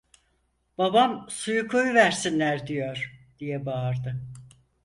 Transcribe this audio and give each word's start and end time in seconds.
"Babam 0.77 1.25
suyu 1.29 1.67
koyuversinler 1.67 2.67
diyor!" 2.67 3.19
diye 3.39 3.65
bağırdı. 3.65 4.19